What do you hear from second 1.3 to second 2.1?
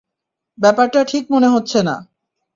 মনে হচ্ছে না।